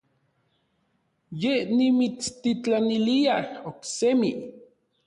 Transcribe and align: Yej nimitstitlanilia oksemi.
Yej 1.43 1.61
nimitstitlanilia 1.75 3.37
oksemi. 3.75 4.31